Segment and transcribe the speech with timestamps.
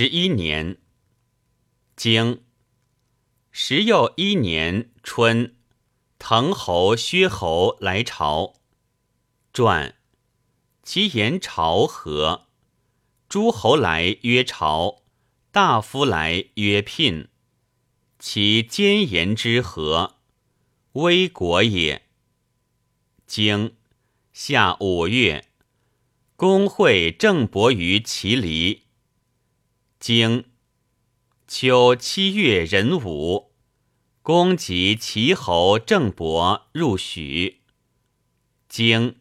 [0.00, 0.78] 十一年，
[1.94, 2.42] 经
[3.50, 5.54] 十又一年春，
[6.18, 8.54] 滕侯、薛侯来朝。
[9.52, 9.96] 传
[10.82, 12.46] 其言朝和，
[13.28, 15.02] 诸侯来曰朝，
[15.52, 17.28] 大夫来曰聘。
[18.18, 20.16] 其奸言之和，
[20.92, 22.06] 危国也。
[23.26, 23.76] 经
[24.32, 25.44] 夏五月，
[26.36, 28.84] 公会郑伯于其离。
[30.00, 30.46] 经
[31.46, 33.52] 秋七月壬午，
[34.22, 37.60] 公及齐侯郑伯入许。
[38.66, 39.16] 经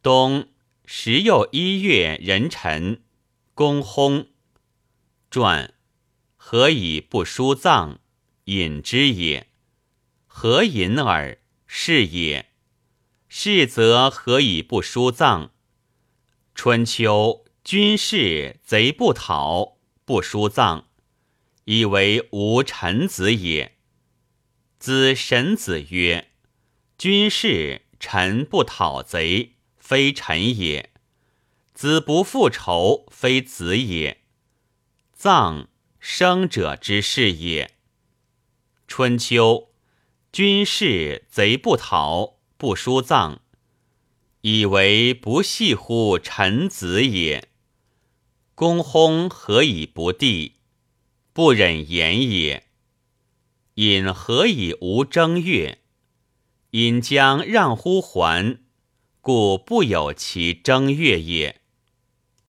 [0.00, 0.46] 冬
[0.84, 3.02] 十又一月壬辰，
[3.52, 4.28] 公薨。
[5.28, 5.74] 传
[6.36, 7.98] 何以不书葬？
[8.44, 9.48] 隐之也。
[10.28, 11.40] 何隐耳？
[11.66, 12.52] 是也。
[13.26, 15.50] 是则何以不书葬？
[16.54, 17.44] 春秋。
[17.68, 19.76] 军士贼不讨，
[20.06, 20.86] 不书葬，
[21.66, 23.76] 以为无臣子也。
[24.78, 26.30] 子神子曰
[26.96, 30.88] ：“军士臣不讨贼，非臣也；
[31.74, 34.22] 子不复仇，非子也。
[35.12, 35.68] 葬
[36.00, 37.74] 生者之事也。”
[38.88, 39.74] 春秋，
[40.32, 43.42] 军士贼不讨，不书葬，
[44.40, 47.50] 以为不系乎臣子也。
[48.58, 50.54] 公薨何以不帝？
[51.32, 52.64] 不忍言也。
[53.74, 55.78] 隐何以无正月？
[56.72, 58.58] 隐将让乎还，
[59.20, 61.60] 故不有其正月也。